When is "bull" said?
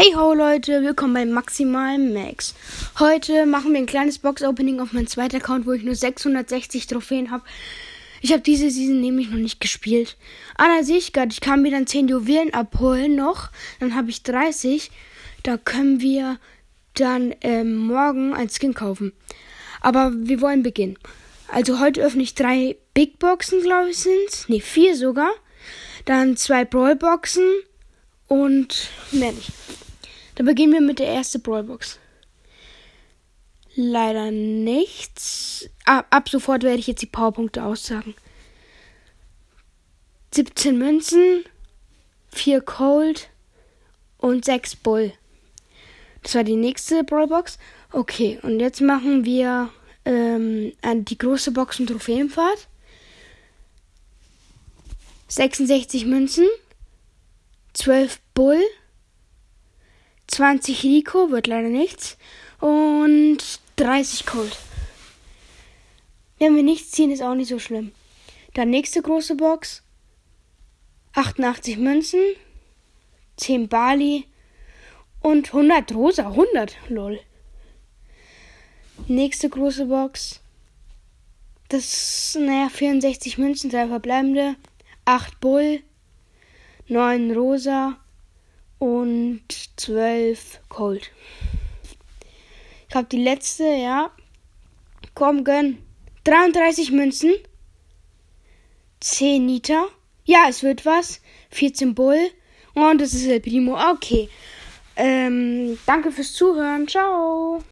44.76-45.12, 58.34-58.62, 85.40-85.80, 101.94-102.30